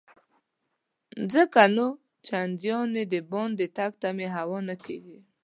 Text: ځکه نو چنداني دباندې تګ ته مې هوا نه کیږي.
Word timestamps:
ځکه 1.33 1.61
نو 1.75 1.85
چنداني 2.27 3.03
دباندې 3.13 3.65
تګ 3.77 3.91
ته 4.01 4.07
مې 4.17 4.27
هوا 4.35 4.59
نه 4.69 4.75
کیږي. 4.85 5.17